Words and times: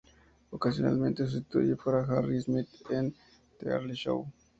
Ocasionalmente 0.51 1.27
sustituye 1.27 1.75
para 1.75 2.03
Harry 2.05 2.41
Smith 2.41 2.69
en 2.89 3.13
"The 3.59 3.69
Early 3.69 3.93
Show". 3.93 4.27